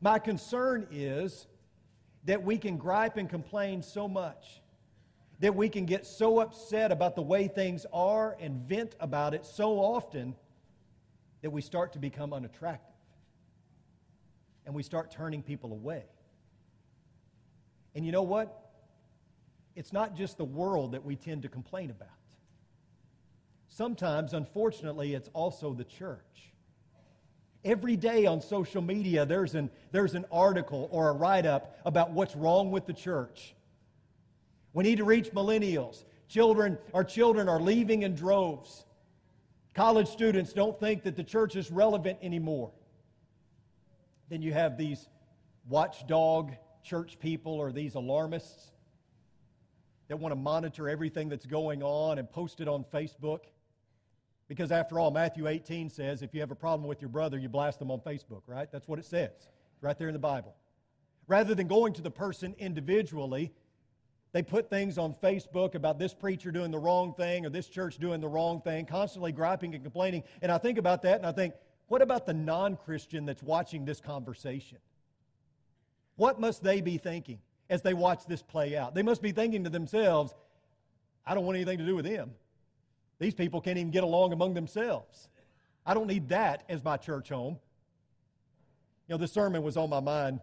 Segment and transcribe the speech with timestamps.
[0.00, 1.46] My concern is
[2.24, 4.60] that we can gripe and complain so much,
[5.40, 9.44] that we can get so upset about the way things are and vent about it
[9.44, 10.36] so often
[11.42, 12.94] that we start to become unattractive
[14.66, 16.04] and we start turning people away.
[17.94, 18.70] And you know what?
[19.74, 22.08] It's not just the world that we tend to complain about.
[23.68, 26.52] Sometimes, unfortunately, it's also the church.
[27.68, 32.12] Every day on social media, there's an, there's an article or a write up about
[32.12, 33.54] what's wrong with the church.
[34.72, 36.06] We need to reach millennials.
[36.28, 38.86] Children, our children are leaving in droves.
[39.74, 42.70] College students don't think that the church is relevant anymore.
[44.30, 45.06] Then you have these
[45.68, 48.72] watchdog church people or these alarmists
[50.08, 53.40] that want to monitor everything that's going on and post it on Facebook.
[54.48, 57.48] Because after all, Matthew 18 says if you have a problem with your brother, you
[57.48, 58.70] blast them on Facebook, right?
[58.72, 59.48] That's what it says,
[59.82, 60.54] right there in the Bible.
[61.26, 63.52] Rather than going to the person individually,
[64.32, 67.98] they put things on Facebook about this preacher doing the wrong thing or this church
[67.98, 70.22] doing the wrong thing, constantly griping and complaining.
[70.40, 71.54] And I think about that and I think,
[71.88, 74.78] what about the non Christian that's watching this conversation?
[76.16, 77.38] What must they be thinking
[77.70, 78.94] as they watch this play out?
[78.94, 80.34] They must be thinking to themselves,
[81.26, 82.32] I don't want anything to do with them.
[83.18, 85.28] These people can't even get along among themselves.
[85.84, 87.58] I don't need that as my church home.
[89.08, 90.40] You know, this sermon was on my mind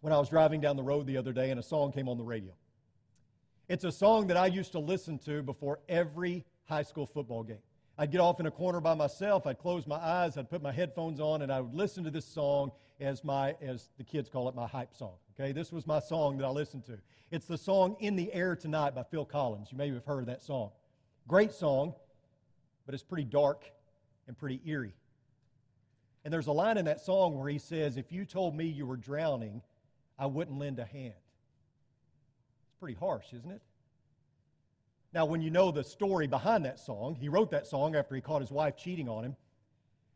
[0.00, 2.16] when I was driving down the road the other day and a song came on
[2.16, 2.52] the radio.
[3.68, 7.58] It's a song that I used to listen to before every high school football game.
[7.98, 10.72] I'd get off in a corner by myself, I'd close my eyes, I'd put my
[10.72, 14.48] headphones on, and I would listen to this song as my, as the kids call
[14.48, 15.14] it, my hype song.
[15.38, 16.98] Okay, this was my song that I listened to.
[17.30, 19.68] It's the song In the Air Tonight by Phil Collins.
[19.70, 20.70] You may have heard of that song.
[21.28, 21.94] Great song,
[22.84, 23.64] but it's pretty dark
[24.26, 24.94] and pretty eerie.
[26.24, 28.86] And there's a line in that song where he says, If you told me you
[28.86, 29.62] were drowning,
[30.18, 31.14] I wouldn't lend a hand.
[31.14, 33.62] It's pretty harsh, isn't it?
[35.12, 38.20] Now, when you know the story behind that song, he wrote that song after he
[38.20, 39.36] caught his wife cheating on him.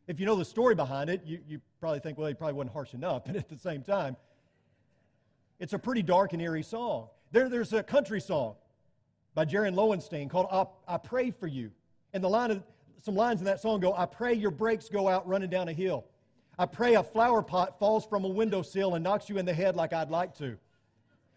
[0.07, 2.73] If you know the story behind it, you, you probably think, well, he probably wasn't
[2.73, 3.25] harsh enough.
[3.27, 4.17] But at the same time,
[5.59, 7.09] it's a pretty dark and eerie song.
[7.33, 8.55] There, there's a country song
[9.37, 11.71] by Jaron Lowenstein called I, I Pray for You.
[12.15, 12.63] And the line of,
[13.03, 15.75] some lines in that song go, I pray your brakes go out running down a
[15.75, 16.07] hill.
[16.59, 19.77] I pray a flower pot falls from a windowsill and knocks you in the head
[19.77, 20.57] like I'd like to.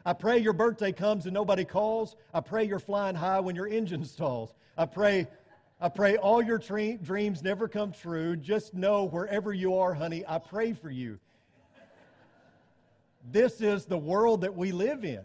[0.06, 2.16] I pray your birthday comes and nobody calls.
[2.34, 4.54] I pray you're flying high when your engine stalls.
[4.78, 5.28] I pray,
[5.82, 8.38] I pray all your dreams never come true.
[8.38, 11.20] Just know wherever you are, honey, I pray for you.
[13.30, 15.20] This is the world that we live in.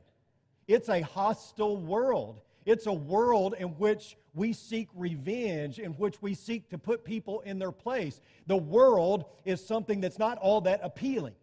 [0.67, 2.41] It's a hostile world.
[2.67, 7.41] It's a world in which we seek revenge, in which we seek to put people
[7.41, 8.21] in their place.
[8.47, 11.35] The world is something that's not all that appealing.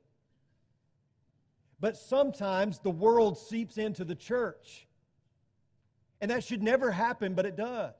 [1.79, 4.87] But sometimes the world seeps into the church.
[6.21, 7.95] And that should never happen, but it does.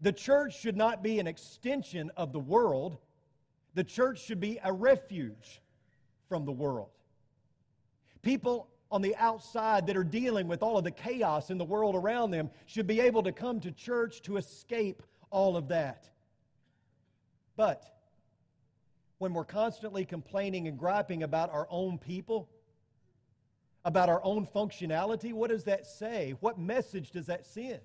[0.00, 2.98] The church should not be an extension of the world,
[3.74, 5.62] the church should be a refuge
[6.28, 6.90] from the world.
[8.22, 11.94] People on the outside that are dealing with all of the chaos in the world
[11.96, 16.08] around them should be able to come to church to escape all of that.
[17.56, 17.82] But
[19.18, 22.48] when we're constantly complaining and griping about our own people,
[23.84, 26.34] about our own functionality, what does that say?
[26.40, 27.80] What message does that send?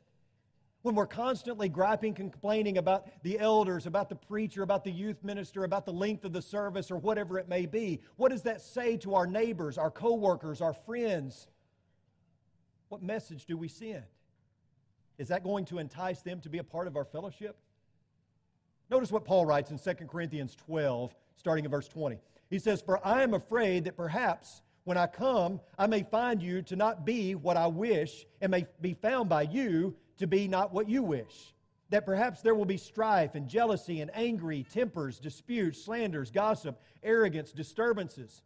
[0.82, 5.24] When we're constantly griping and complaining about the elders, about the preacher, about the youth
[5.24, 8.62] minister, about the length of the service, or whatever it may be, what does that
[8.62, 11.48] say to our neighbors, our coworkers, our friends?
[12.90, 14.04] What message do we send?
[15.20, 17.56] Is that going to entice them to be a part of our fellowship?
[18.90, 22.18] Notice what Paul writes in 2 Corinthians 12, starting in verse 20.
[22.50, 26.64] He says, For I am afraid that perhaps when I come, I may find you
[26.64, 30.74] to not be what I wish, and may be found by you to be not
[30.74, 31.54] what you wish.
[31.90, 37.52] That perhaps there will be strife and jealousy and angry tempers, disputes, slanders, gossip, arrogance,
[37.52, 38.42] disturbances.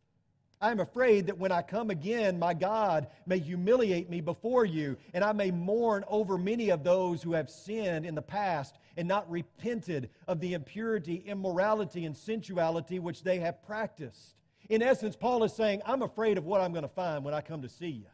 [0.59, 4.97] I am afraid that when I come again, my God may humiliate me before you,
[5.13, 9.07] and I may mourn over many of those who have sinned in the past and
[9.07, 14.33] not repented of the impurity, immorality, and sensuality which they have practiced.
[14.69, 17.41] In essence, Paul is saying, I'm afraid of what I'm going to find when I
[17.41, 18.07] come to see you.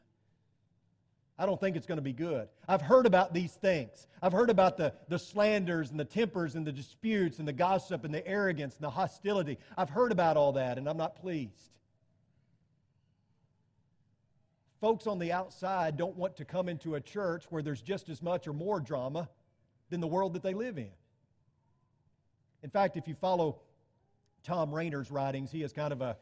[1.38, 2.48] I don't think it's going to be good.
[2.68, 4.08] I've heard about these things.
[4.22, 8.04] I've heard about the, the slanders and the tempers and the disputes and the gossip
[8.04, 9.58] and the arrogance and the hostility.
[9.78, 11.72] I've heard about all that, and I'm not pleased.
[14.80, 18.22] Folks on the outside don't want to come into a church where there's just as
[18.22, 19.30] much or more drama
[19.90, 20.90] than the world that they live in.
[22.64, 23.60] In fact, if you follow
[24.44, 25.52] Tom Rainer's writings.
[25.52, 26.18] He is kind of a,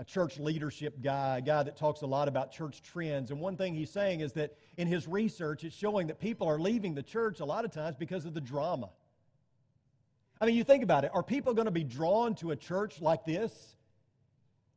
[0.00, 3.30] a church leadership guy, a guy that talks a lot about church trends.
[3.30, 6.58] And one thing he's saying is that in his research, it's showing that people are
[6.58, 8.88] leaving the church a lot of times because of the drama.
[10.40, 11.10] I mean, you think about it.
[11.12, 13.76] Are people going to be drawn to a church like this?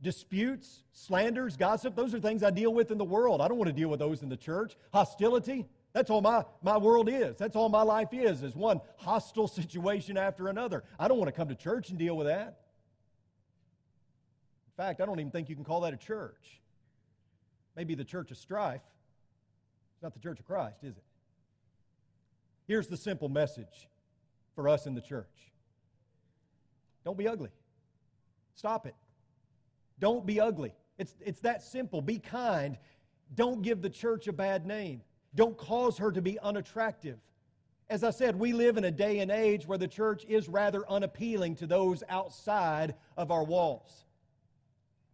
[0.02, 3.40] Disputes, slanders, gossip, those are things I deal with in the world.
[3.40, 4.76] I don't want to deal with those in the church.
[4.92, 7.38] Hostility, that's all my, my world is.
[7.38, 10.84] That's all my life is, is one hostile situation after another.
[11.00, 12.63] I don't want to come to church and deal with that.
[14.78, 16.62] In fact, I don't even think you can call that a church.
[17.76, 18.82] Maybe the church of strife.
[19.96, 21.04] It's not the church of Christ, is it?
[22.68, 23.88] Here's the simple message
[24.56, 25.28] for us in the church
[27.04, 27.50] don't be ugly.
[28.56, 28.96] Stop it.
[30.00, 30.74] Don't be ugly.
[30.98, 32.02] It's, it's that simple.
[32.02, 32.78] Be kind.
[33.36, 35.02] Don't give the church a bad name.
[35.36, 37.18] Don't cause her to be unattractive.
[37.90, 40.90] As I said, we live in a day and age where the church is rather
[40.90, 44.06] unappealing to those outside of our walls.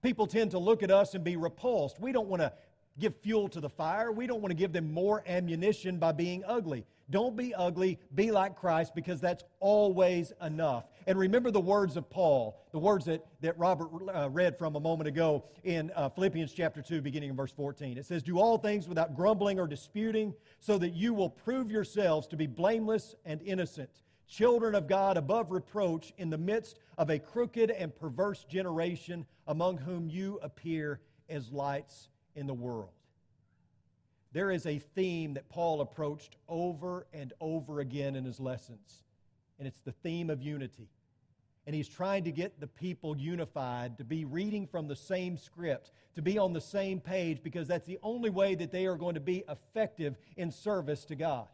[0.01, 1.99] People tend to look at us and be repulsed.
[1.99, 2.53] We don't want to
[2.99, 4.11] give fuel to the fire.
[4.11, 6.85] We don't want to give them more ammunition by being ugly.
[7.09, 10.85] Don't be ugly, be like Christ, because that's always enough.
[11.07, 14.79] And remember the words of Paul, the words that, that Robert uh, read from a
[14.79, 17.97] moment ago in uh, Philippians chapter 2, beginning in verse 14.
[17.97, 22.27] It says, Do all things without grumbling or disputing, so that you will prove yourselves
[22.27, 27.19] to be blameless and innocent, children of God above reproach in the midst of a
[27.19, 32.91] crooked and perverse generation, among whom you appear as lights in the world
[34.31, 39.01] there is a theme that Paul approached over and over again in his lessons,
[39.57, 40.89] and it's the theme of unity.
[41.65, 45.91] And he's trying to get the people unified, to be reading from the same script,
[46.15, 49.15] to be on the same page, because that's the only way that they are going
[49.15, 51.47] to be effective in service to God.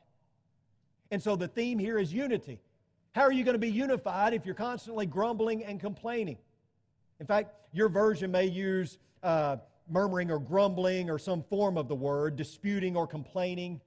[1.11, 2.59] And so the theme here is unity.
[3.13, 6.37] How are you going to be unified if you're constantly grumbling and complaining?
[7.19, 9.57] In fact, your version may use uh,
[9.89, 13.79] murmuring or grumbling or some form of the word, disputing or complaining.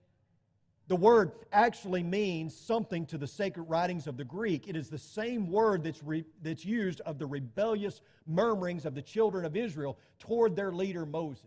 [0.87, 4.69] The word actually means something to the sacred writings of the Greek.
[4.69, 9.03] It is the same word that's, re, that's used of the rebellious murmurings of the
[9.03, 11.45] children of Israel toward their leader Moses.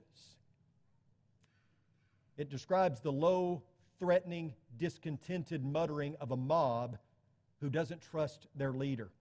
[2.37, 3.63] It describes the low,
[4.01, 6.97] threatening, discontented muttering of a mob
[7.59, 9.11] who doesn't trust their leader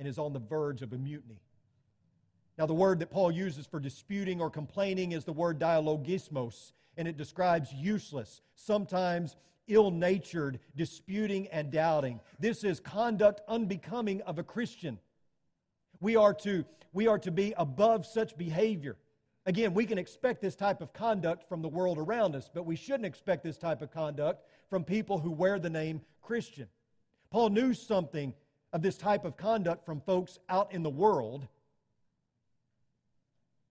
[0.00, 1.38] and is on the verge of a mutiny.
[2.58, 7.06] Now, the word that Paul uses for disputing or complaining is the word dialogismos, and
[7.06, 9.36] it describes useless, sometimes
[9.68, 12.18] ill natured disputing and doubting.
[12.40, 14.98] This is conduct unbecoming of a Christian.
[16.00, 18.96] We are, to, we are to be above such behavior.
[19.46, 22.76] Again, we can expect this type of conduct from the world around us, but we
[22.76, 26.68] shouldn't expect this type of conduct from people who wear the name Christian.
[27.30, 28.34] Paul knew something
[28.72, 31.48] of this type of conduct from folks out in the world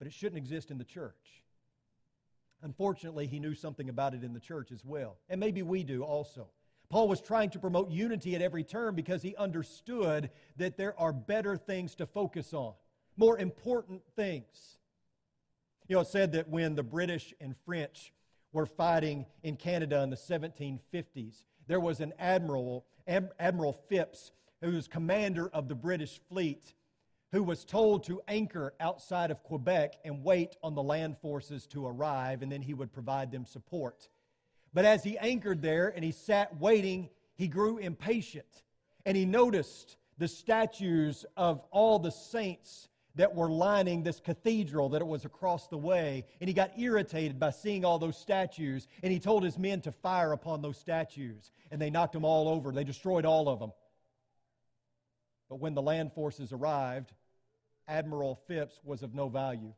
[0.00, 1.44] but it shouldn't exist in the church.
[2.62, 5.18] Unfortunately, he knew something about it in the church as well.
[5.28, 6.48] And maybe we do also.
[6.88, 11.12] Paul was trying to promote unity at every turn because he understood that there are
[11.12, 12.72] better things to focus on,
[13.16, 14.78] more important things.
[15.90, 18.12] You know, it said that when the British and French
[18.52, 24.86] were fighting in Canada in the 1750s, there was an admiral, Admiral Phipps, who was
[24.86, 26.74] commander of the British fleet
[27.32, 31.84] who was told to anchor outside of Quebec and wait on the land forces to
[31.84, 34.08] arrive, and then he would provide them support.
[34.72, 38.62] But as he anchored there and he sat waiting, he grew impatient
[39.04, 45.02] and he noticed the statues of all the saints that were lining this cathedral that
[45.02, 46.24] it was across the way.
[46.40, 48.86] And he got irritated by seeing all those statues.
[49.02, 51.50] And he told his men to fire upon those statues.
[51.70, 52.72] And they knocked them all over.
[52.72, 53.72] They destroyed all of them.
[55.48, 57.12] But when the land forces arrived,
[57.88, 59.74] Admiral Phipps was of no value.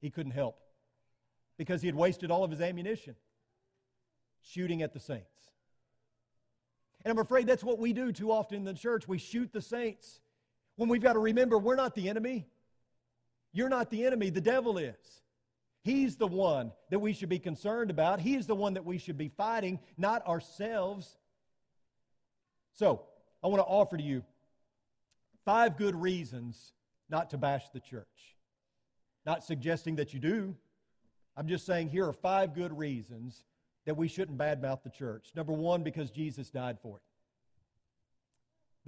[0.00, 0.58] He couldn't help
[1.56, 3.16] because he had wasted all of his ammunition
[4.42, 5.26] shooting at the saints.
[7.04, 9.08] And I'm afraid that's what we do too often in the church.
[9.08, 10.20] We shoot the saints
[10.80, 12.48] when we've got to remember we're not the enemy.
[13.52, 14.94] You're not the enemy, the devil is.
[15.82, 18.18] He's the one that we should be concerned about.
[18.18, 21.18] He's the one that we should be fighting, not ourselves.
[22.72, 23.02] So,
[23.44, 24.24] I want to offer to you
[25.44, 26.72] five good reasons
[27.10, 28.38] not to bash the church.
[29.26, 30.56] Not suggesting that you do.
[31.36, 33.44] I'm just saying here are five good reasons
[33.84, 35.32] that we shouldn't badmouth the church.
[35.36, 37.09] Number one, because Jesus died for it.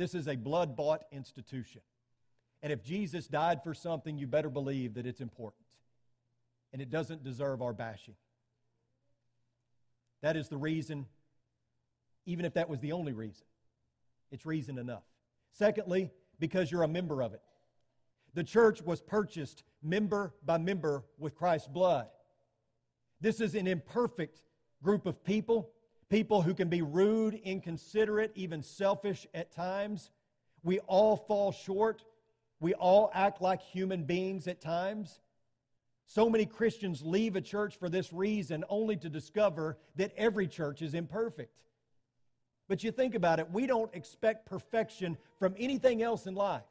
[0.02, 1.80] This is a blood bought institution.
[2.61, 5.62] And if Jesus died for something, you better believe that it's important.
[6.73, 8.16] And it doesn't deserve our bashing.
[10.21, 11.06] That is the reason,
[12.26, 13.44] even if that was the only reason,
[14.32, 15.04] it's reason enough.
[15.52, 17.42] Secondly, because you're a member of it.
[18.35, 22.09] The church was purchased member by member with Christ's blood.
[23.21, 24.42] This is an imperfect
[24.82, 25.71] group of people,
[26.12, 30.11] people who can be rude, inconsiderate, even selfish at times.
[30.62, 32.04] We all fall short.
[32.61, 35.21] We all act like human beings at times.
[36.04, 40.83] So many Christians leave a church for this reason only to discover that every church
[40.83, 41.62] is imperfect.
[42.69, 46.62] But you think about it, we don't expect perfection from anything else in life.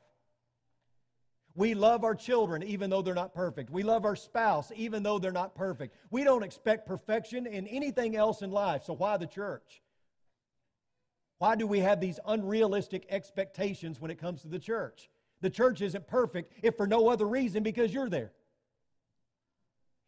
[1.56, 3.70] We love our children even though they're not perfect.
[3.70, 5.96] We love our spouse even though they're not perfect.
[6.10, 9.82] We don't expect perfection in anything else in life, so why the church?
[11.40, 15.10] Why do we have these unrealistic expectations when it comes to the church?
[15.42, 18.32] The church isn't perfect if for no other reason because you're there.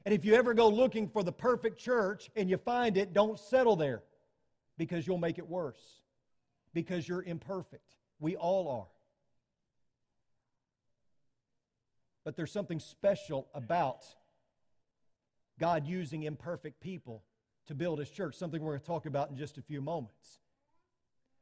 [0.05, 3.39] And if you ever go looking for the perfect church and you find it, don't
[3.39, 4.03] settle there
[4.77, 6.01] because you'll make it worse.
[6.73, 7.95] Because you're imperfect.
[8.19, 8.92] We all are.
[12.23, 14.05] But there's something special about
[15.59, 17.23] God using imperfect people
[17.67, 20.39] to build his church, something we're going to talk about in just a few moments.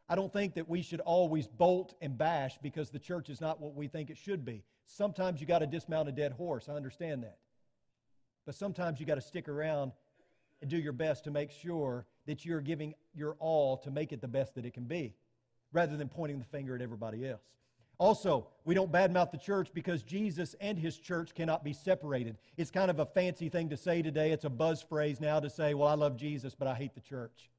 [0.09, 3.61] I don't think that we should always bolt and bash because the church is not
[3.61, 4.63] what we think it should be.
[4.85, 6.67] Sometimes you got to dismount a dead horse.
[6.67, 7.38] I understand that.
[8.45, 9.93] But sometimes you got to stick around
[10.61, 14.21] and do your best to make sure that you're giving your all to make it
[14.21, 15.15] the best that it can be,
[15.71, 17.41] rather than pointing the finger at everybody else.
[18.01, 22.36] Also, we don't badmouth the church because Jesus and his church cannot be separated.
[22.58, 24.31] It's kind of a fancy thing to say today.
[24.31, 27.00] It's a buzz phrase now to say, well, I love Jesus, but I hate the
[27.00, 27.51] church.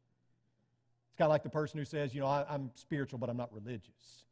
[1.06, 3.36] It's kind of like the person who says, you know, I, am spiritual, but I'm
[3.36, 4.24] not religious.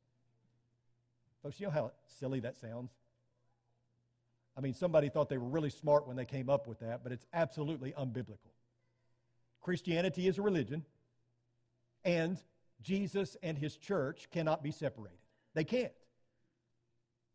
[1.45, 2.91] Folks, you know how silly that sounds?
[4.59, 7.13] I mean, somebody thought they were really smart when they came up with that, but
[7.13, 8.51] it's absolutely unbiblical.
[9.61, 10.85] Christianity is a religion,
[12.05, 12.37] and
[12.83, 15.17] Jesus and his church cannot be separated.
[15.55, 15.93] They can't.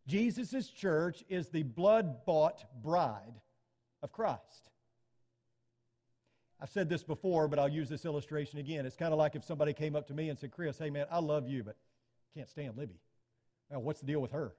[0.07, 3.41] Jesus' church is the blood bought bride
[4.03, 4.69] of Christ.
[6.61, 8.85] I've said this before, but I'll use this illustration again.
[8.85, 11.05] It's kind of like if somebody came up to me and said, Chris, hey man,
[11.11, 11.75] I love you, but
[12.33, 12.99] can't stand Libby.
[13.71, 14.53] Now, what's the deal with her?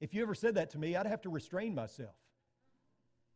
[0.00, 2.14] If you ever said that to me, I'd have to restrain myself.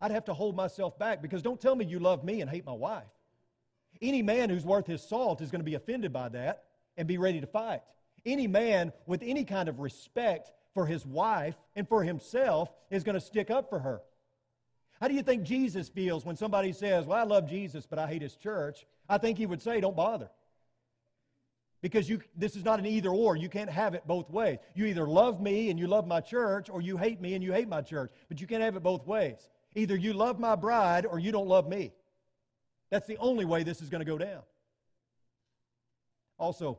[0.00, 2.64] I'd have to hold myself back because don't tell me you love me and hate
[2.64, 3.04] my wife.
[4.00, 6.64] Any man who's worth his salt is going to be offended by that
[6.97, 7.83] and be ready to fight.
[8.25, 13.14] Any man with any kind of respect for his wife and for himself is going
[13.14, 14.00] to stick up for her.
[15.00, 18.07] How do you think Jesus feels when somebody says, Well, I love Jesus, but I
[18.07, 18.87] hate his church?
[19.09, 20.31] I think he would say, Don't bother.
[21.81, 23.35] Because you, this is not an either or.
[23.35, 24.59] You can't have it both ways.
[24.76, 27.52] You either love me and you love my church, or you hate me and you
[27.52, 28.12] hate my church.
[28.29, 29.49] But you can't have it both ways.
[29.75, 31.93] Either you love my bride or you don't love me.
[32.91, 34.43] That's the only way this is going to go down.
[36.38, 36.79] Also,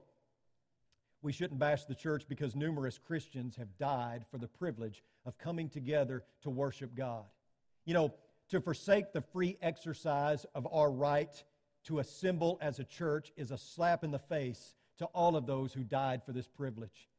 [1.24, 5.70] we shouldn't bash the church because numerous Christians have died for the privilege of coming
[5.70, 7.24] together to worship God.
[7.86, 8.14] You know,
[8.50, 11.44] to forsake the free exercise of our right
[11.86, 15.74] to assemble as a church is a slap in the face to all of those
[15.74, 17.10] who died for this privilege.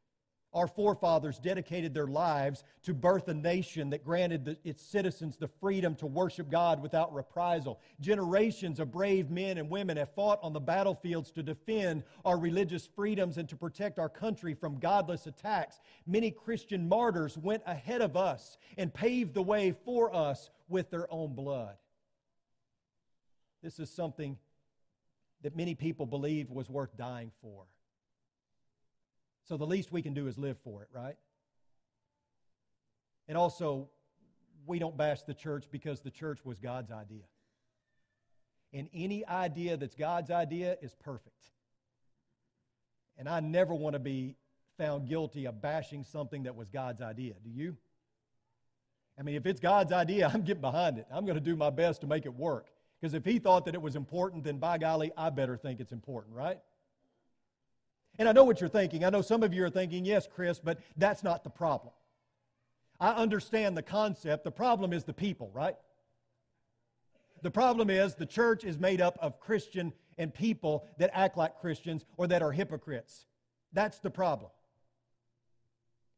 [0.55, 5.49] Our forefathers dedicated their lives to birth a nation that granted the, its citizens the
[5.49, 7.81] freedom to worship God without reprisal.
[8.01, 12.87] Generations of brave men and women have fought on the battlefields to defend our religious
[12.87, 15.81] freedoms and to protect our country from godless attacks.
[16.07, 21.13] Many Christian martyrs went ahead of us and paved the way for us with their
[21.13, 21.75] own blood.
[23.61, 24.39] This is something
[25.43, 27.65] that many people believe was worth dying for.
[29.45, 31.17] So the least we can do is live for it, right?
[33.29, 33.89] And also,
[34.67, 37.25] we don't bash the church because the church was God's idea.
[38.73, 41.51] And any idea that's God's idea is perfect.
[43.17, 44.37] And I never want to be
[44.77, 47.35] found guilty of bashing something that was God's idea.
[47.43, 47.77] Do you?
[49.19, 51.07] I mean, if it's God's idea, I'm getting behind it.
[51.11, 52.69] I'm going to do my best to make it work.
[53.01, 55.93] Because if He thought that it was important, then by golly, I better think it's
[55.93, 56.59] important, right?
[58.19, 59.05] And I know what you're thinking.
[59.05, 61.93] I know some of you are thinking, yes, Chris, but that's not the problem.
[63.01, 64.45] I understand the concept.
[64.45, 65.77] The problem is the people, right?
[67.43, 71.61] The problem is the church is made up of Christian and people that act like
[71.61, 73.27] Christians or that are hypocrites.
[73.73, 74.51] That's the problem.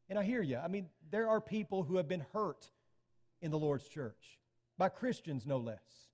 [0.09, 0.57] And I hear you.
[0.57, 2.69] I mean, there are people who have been hurt
[3.41, 4.39] in the Lord's church,
[4.77, 6.07] by Christians no less.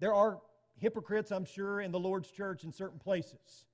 [0.00, 0.38] There are
[0.78, 3.66] hypocrites, I'm sure, in the Lord's church in certain places.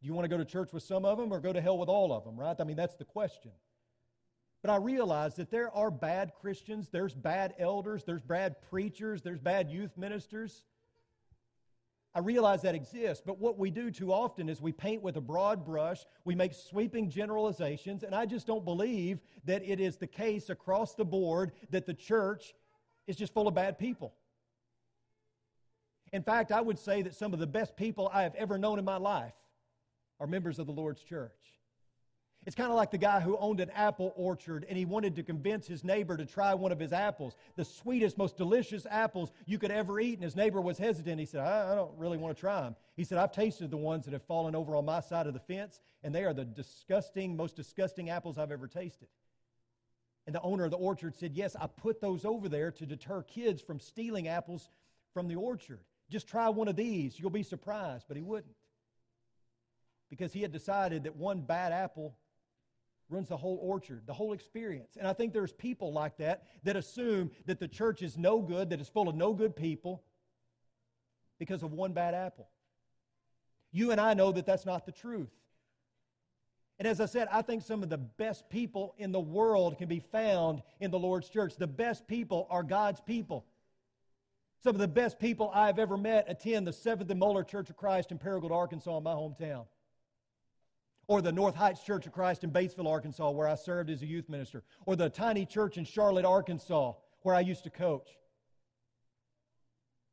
[0.00, 1.78] Do you want to go to church with some of them or go to hell
[1.78, 2.56] with all of them, right?
[2.58, 3.50] I mean, that's the question.
[4.62, 9.40] But I realize that there are bad Christians, there's bad elders, there's bad preachers, there's
[9.40, 10.64] bad youth ministers.
[12.14, 15.20] I realize that exists, but what we do too often is we paint with a
[15.20, 20.06] broad brush, we make sweeping generalizations, and I just don't believe that it is the
[20.06, 22.54] case across the board that the church
[23.06, 24.14] is just full of bad people.
[26.12, 28.78] In fact, I would say that some of the best people I have ever known
[28.78, 29.34] in my life
[30.20, 31.32] are members of the Lord's church.
[32.46, 35.22] It's kind of like the guy who owned an apple orchard and he wanted to
[35.22, 39.58] convince his neighbor to try one of his apples, the sweetest, most delicious apples you
[39.58, 40.14] could ever eat.
[40.14, 41.20] And his neighbor was hesitant.
[41.20, 42.74] He said, I, I don't really want to try them.
[42.96, 45.40] He said, I've tasted the ones that have fallen over on my side of the
[45.40, 49.08] fence, and they are the disgusting, most disgusting apples I've ever tasted.
[50.26, 53.22] And the owner of the orchard said, Yes, I put those over there to deter
[53.24, 54.70] kids from stealing apples
[55.12, 55.80] from the orchard.
[56.10, 57.18] Just try one of these.
[57.18, 58.06] You'll be surprised.
[58.08, 58.54] But he wouldn't.
[60.10, 62.16] Because he had decided that one bad apple
[63.10, 64.96] runs the whole orchard, the whole experience.
[64.96, 68.70] And I think there's people like that that assume that the church is no good,
[68.70, 70.02] that it's full of no good people
[71.38, 72.48] because of one bad apple.
[73.70, 75.30] You and I know that that's not the truth.
[76.78, 79.88] And as I said, I think some of the best people in the world can
[79.88, 81.56] be found in the Lord's church.
[81.56, 83.44] The best people are God's people.
[84.62, 87.76] Some of the best people I've ever met attend the Seventh and Moeller Church of
[87.76, 89.66] Christ in Paragould, Arkansas, in my hometown
[91.08, 94.06] or the North Heights Church of Christ in Batesville, Arkansas, where I served as a
[94.06, 98.08] youth minister, or the tiny church in Charlotte, Arkansas, where I used to coach,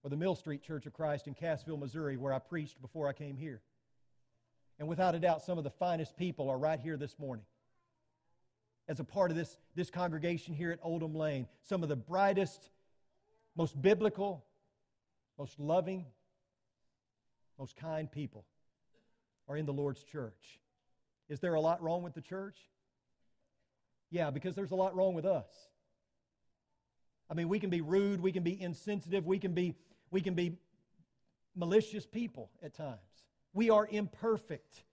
[0.03, 3.13] or the Mill Street Church of Christ in Cassville, Missouri, where I preached before I
[3.13, 3.61] came here.
[4.79, 7.45] And without a doubt, some of the finest people are right here this morning.
[8.87, 12.69] As a part of this, this congregation here at Oldham Lane, some of the brightest,
[13.57, 14.45] most biblical,
[15.37, 16.05] most loving,
[17.59, 18.45] most kind people
[19.49, 20.59] are in the Lord's church.
[21.29, 22.57] Is there a lot wrong with the church?
[24.11, 25.47] Yeah, because there's a lot wrong with us.
[27.29, 29.75] I mean, we can be rude, we can be insensitive, we can be,
[30.11, 30.57] we can be
[31.55, 32.99] malicious people at times.
[33.53, 34.83] We are imperfect,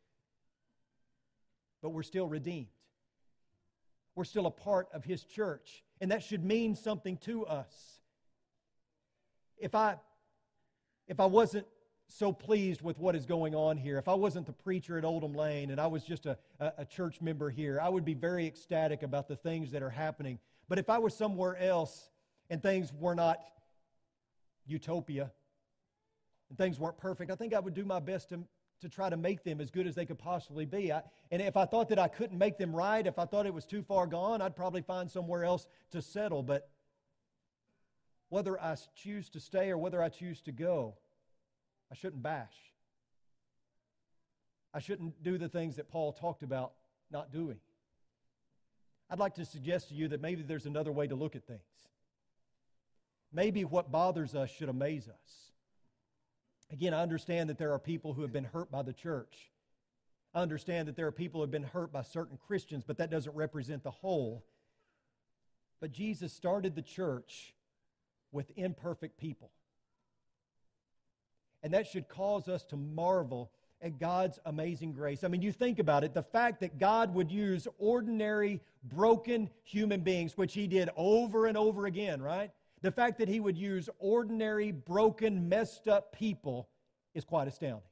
[1.83, 2.69] but we're still redeemed.
[4.15, 8.01] We're still a part of His church, and that should mean something to us.
[9.59, 9.97] If I,
[11.07, 11.67] if I wasn't
[12.13, 13.99] so pleased with what is going on here.
[13.99, 17.21] If I wasn't the preacher at Oldham Lane and I was just a, a, church
[17.21, 20.39] member here, I would be very ecstatic about the things that are happening.
[20.69, 22.11] But if I was somewhere else
[22.51, 23.39] and things were not
[24.67, 25.33] utopia
[26.51, 28.41] and things weren't perfect, I think I would do my best to,
[28.83, 30.93] to try to make them as good as they could possibly be.
[30.93, 33.55] I, and if I thought that I couldn't make them right, if I thought it
[33.55, 36.43] was too far gone, I'd probably find somewhere else to settle.
[36.43, 36.69] But
[38.29, 40.97] whether I choose to stay or whether I choose to go,
[41.93, 42.57] I shouldn't bash.
[44.73, 46.73] I shouldn't do the things that Paul talked about
[47.11, 47.59] not doing.
[49.11, 51.61] I'd like to suggest to you that maybe there's another way to look at things.
[53.31, 55.51] Maybe what bothers us should amaze us.
[56.71, 59.51] Again, I understand that there are people who have been hurt by the church.
[60.35, 63.11] I understand that there are people who have been hurt by certain Christians, but that
[63.11, 64.47] doesn't represent the whole.
[65.79, 67.55] But Jesus started the church
[68.31, 69.51] with imperfect people.
[71.63, 75.25] And that should cause us to marvel at God's amazing grace.
[75.25, 80.01] I mean, you think about it the fact that God would use ordinary, broken human
[80.01, 82.51] beings, which He did over and over again, right?
[82.81, 86.69] The fact that He would use ordinary, broken, messed up people
[87.15, 87.83] is quite astounding.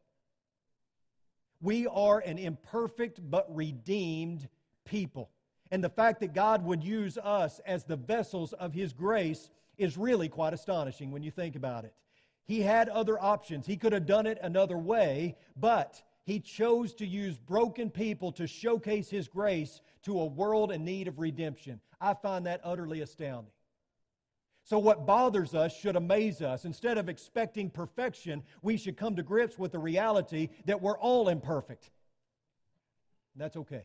[1.61, 4.49] We are an imperfect but redeemed
[4.85, 5.31] people.
[5.71, 9.97] And the fact that God would use us as the vessels of His grace is
[9.97, 11.95] really quite astonishing when you think about it.
[12.51, 13.65] He had other options.
[13.65, 18.49] He could have done it another way, but he chose to use broken people to
[18.49, 21.79] showcase his grace to a world in need of redemption.
[22.01, 23.53] I find that utterly astounding.
[24.65, 26.65] So, what bothers us should amaze us.
[26.65, 31.29] Instead of expecting perfection, we should come to grips with the reality that we're all
[31.29, 31.89] imperfect.
[33.35, 33.85] And that's okay.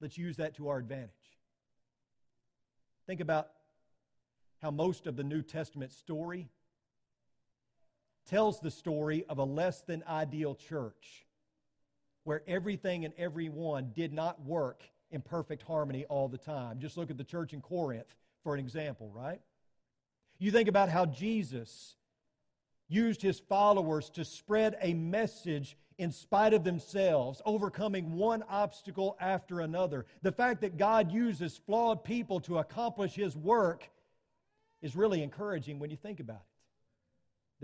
[0.00, 1.10] Let's use that to our advantage.
[3.06, 3.50] Think about
[4.62, 6.48] how most of the New Testament story
[8.26, 11.26] tells the story of a less than ideal church
[12.24, 16.78] where everything and everyone did not work in perfect harmony all the time.
[16.78, 19.40] Just look at the church in Corinth for an example, right?
[20.38, 21.96] You think about how Jesus
[22.88, 29.60] used his followers to spread a message in spite of themselves, overcoming one obstacle after
[29.60, 30.06] another.
[30.22, 33.88] The fact that God uses flawed people to accomplish his work
[34.82, 36.53] is really encouraging when you think about it.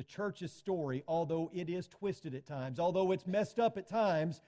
[0.00, 4.40] The church's story, although it is twisted at times, although it's messed up at times,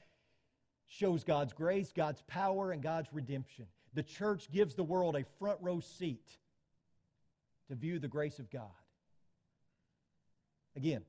[0.86, 3.66] shows God's grace, God's power, and God's redemption.
[3.92, 6.26] The church gives the world a front row seat
[7.68, 8.70] to view the grace of God.
[10.74, 11.02] Again,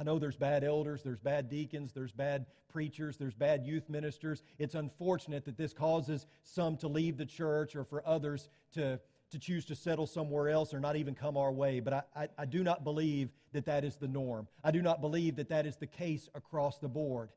[0.00, 4.42] I know there's bad elders, there's bad deacons, there's bad preachers, there's bad youth ministers.
[4.58, 8.98] It's unfortunate that this causes some to leave the church or for others to,
[9.30, 11.80] to choose to settle somewhere else or not even come our way.
[11.80, 14.48] But I, I, I do not believe that that is the norm.
[14.64, 17.30] I do not believe that that is the case across the board.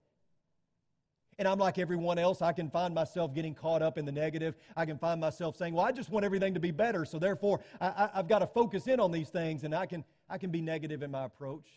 [1.39, 2.41] And I'm like everyone else.
[2.41, 4.55] I can find myself getting caught up in the negative.
[4.75, 7.03] I can find myself saying, well, I just want everything to be better.
[7.05, 10.37] So therefore, I, have got to focus in on these things and I can, I
[10.37, 11.67] can be negative in my approach.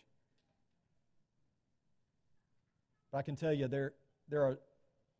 [3.10, 3.94] But I can tell you there,
[4.28, 4.58] there are,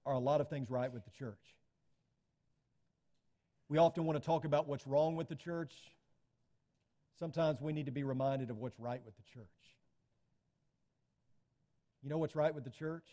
[0.04, 1.54] are a lot of things right with the church.
[3.68, 5.72] We often want to talk about what's wrong with the church.
[7.18, 9.46] Sometimes we need to be reminded of what's right with the church.
[12.03, 13.07] You know what's right with the church?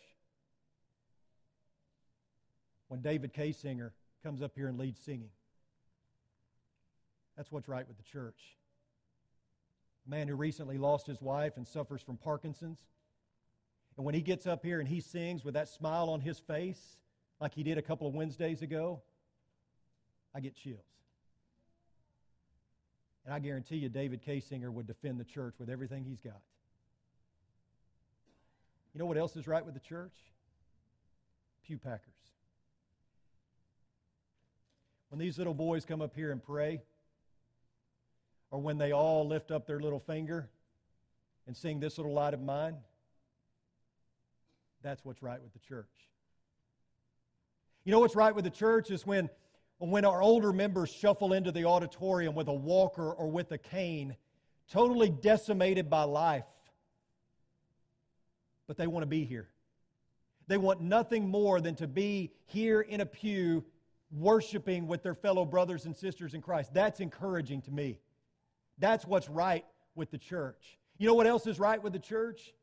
[2.88, 3.52] When David K.
[3.52, 5.30] Singer comes up here and leads singing.
[7.36, 8.38] That's what's right with the church.
[10.06, 12.78] A man who recently lost his wife and suffers from Parkinson's.
[13.96, 16.98] And when he gets up here and he sings with that smile on his face,
[17.40, 19.02] like he did a couple of Wednesdays ago,
[20.34, 20.80] I get chills.
[23.24, 26.40] And I guarantee you, David Singer would defend the church with everything he's got.
[28.92, 30.14] You know what else is right with the church?
[31.64, 32.00] Pew Packers.
[35.08, 36.80] When these little boys come up here and pray,
[38.50, 40.48] or when they all lift up their little finger
[41.46, 42.76] and sing this little light of mine,
[44.82, 45.86] that's what's right with the church.
[47.84, 49.30] You know what's right with the church is when,
[49.90, 54.16] when our older members shuffle into the auditorium with a walker or with a cane,
[54.70, 56.44] totally decimated by life,
[58.66, 59.48] but they want to be here.
[60.46, 63.64] They want nothing more than to be here in a pew
[64.10, 66.72] worshiping with their fellow brothers and sisters in Christ.
[66.74, 67.98] That's encouraging to me.
[68.78, 69.64] That's what's right
[69.94, 70.78] with the church.
[70.98, 72.54] You know what else is right with the church?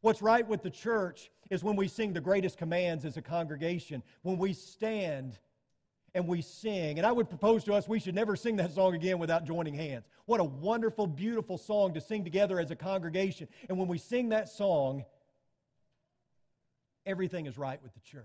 [0.00, 4.02] What's right with the church is when we sing the greatest commands as a congregation,
[4.22, 5.38] when we stand
[6.14, 6.98] and we sing.
[6.98, 9.74] And I would propose to us we should never sing that song again without joining
[9.74, 10.06] hands.
[10.26, 13.48] What a wonderful, beautiful song to sing together as a congregation.
[13.68, 15.04] And when we sing that song,
[17.06, 18.24] everything is right with the church.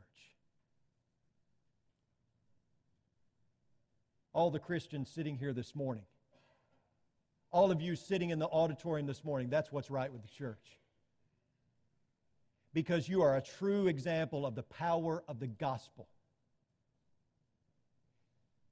[4.33, 6.03] All the Christians sitting here this morning,
[7.51, 10.79] all of you sitting in the auditorium this morning, that's what's right with the church
[12.73, 16.07] because you are a true example of the power of the gospel.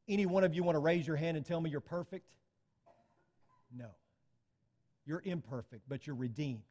[0.07, 2.25] Any one of you want to raise your hand and tell me you're perfect?
[3.75, 3.87] No.
[5.05, 6.61] You're imperfect, but you're redeemed.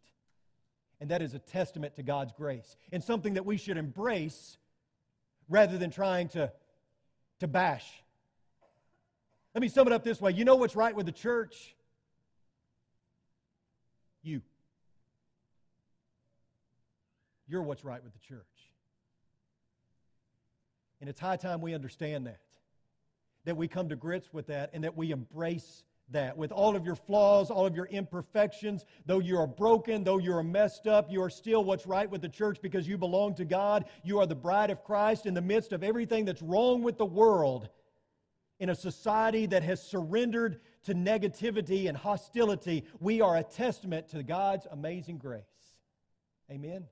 [1.00, 4.58] And that is a testament to God's grace and something that we should embrace
[5.48, 6.52] rather than trying to,
[7.40, 7.86] to bash.
[9.54, 10.32] Let me sum it up this way.
[10.32, 11.74] You know what's right with the church?
[14.22, 14.42] You.
[17.48, 18.44] You're what's right with the church.
[21.00, 22.40] And it's high time we understand that.
[23.44, 26.36] That we come to grips with that and that we embrace that.
[26.36, 30.34] With all of your flaws, all of your imperfections, though you are broken, though you
[30.34, 33.44] are messed up, you are still what's right with the church because you belong to
[33.44, 33.86] God.
[34.04, 37.06] You are the bride of Christ in the midst of everything that's wrong with the
[37.06, 37.68] world.
[38.58, 44.22] In a society that has surrendered to negativity and hostility, we are a testament to
[44.22, 45.44] God's amazing grace.
[46.50, 46.84] Amen.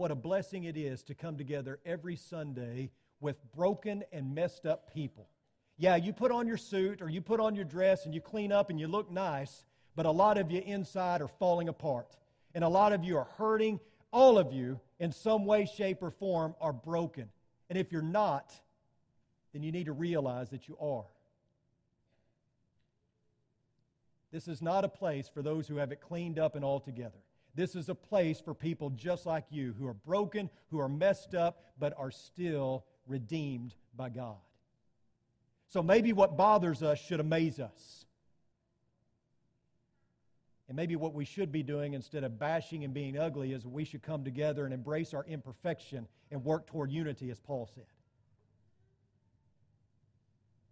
[0.00, 4.92] what a blessing it is to come together every Sunday with broken and messed up
[4.92, 5.28] people.
[5.76, 8.52] Yeah, you put on your suit or you put on your dress and you clean
[8.52, 9.64] up and you look nice,
[9.96, 12.16] but a lot of you inside are falling apart.
[12.54, 13.80] And a lot of you are hurting.
[14.12, 17.28] All of you, in some way, shape, or form, are broken.
[17.68, 18.52] And if you're not,
[19.52, 21.04] then you need to realize that you are.
[24.32, 27.18] This is not a place for those who have it cleaned up and all together.
[27.54, 31.34] This is a place for people just like you who are broken, who are messed
[31.34, 34.36] up, but are still redeemed by God.
[35.68, 38.04] So maybe what bothers us should amaze us.
[40.68, 43.84] And maybe what we should be doing instead of bashing and being ugly is we
[43.84, 47.86] should come together and embrace our imperfection and work toward unity, as Paul said.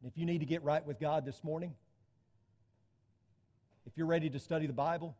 [0.00, 1.74] And if you need to get right with God this morning,
[3.86, 5.16] if you're ready to study the Bible,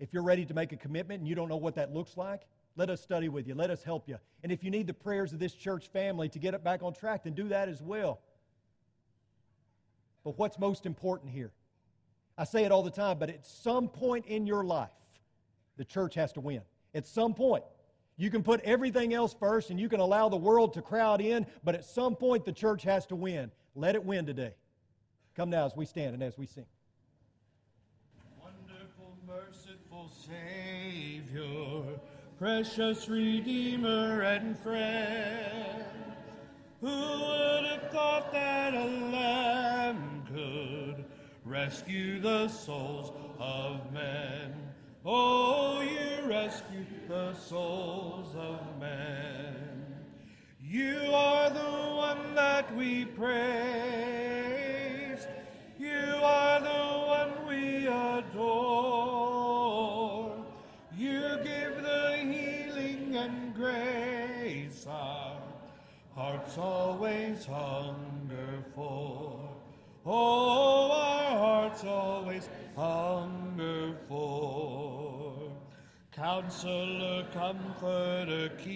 [0.00, 2.42] if you're ready to make a commitment and you don't know what that looks like,
[2.76, 3.54] let us study with you.
[3.54, 4.18] Let us help you.
[4.42, 6.92] And if you need the prayers of this church family to get it back on
[6.92, 8.20] track, then do that as well.
[10.24, 11.52] But what's most important here?
[12.36, 14.90] I say it all the time, but at some point in your life,
[15.76, 16.62] the church has to win.
[16.94, 17.64] At some point.
[18.16, 21.46] You can put everything else first and you can allow the world to crowd in,
[21.64, 23.50] but at some point the church has to win.
[23.74, 24.54] Let it win today.
[25.34, 26.66] Come now as we stand and as we sing.
[28.40, 31.03] Wonderful, merciful Savior,
[32.44, 35.82] precious Redeemer and friend,
[36.82, 41.06] who would have thought that a lamb could
[41.46, 44.52] rescue the souls of men?
[45.06, 49.86] Oh, you rescue the souls of men.
[50.60, 53.34] You are the one that we praise.
[55.78, 56.53] You are
[66.54, 69.40] hearts always hunger for.
[70.06, 75.50] Oh, our hearts always hunger for.
[76.12, 78.74] Counselor, comforter, keep.